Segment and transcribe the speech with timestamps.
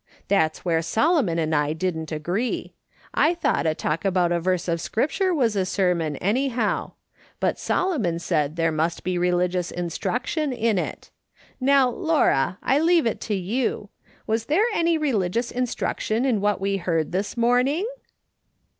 [0.29, 2.73] That's where Solomon and I didn't agree.
[3.13, 6.93] I thought a talk about a verse of Scripture was a sermon, any how;
[7.39, 11.11] but Solomon said there must be religious instruction in it.
[11.59, 13.89] Now, Laura, I leave it to you:
[14.25, 17.85] Was there any religious instruction in wliat we heard tliis morning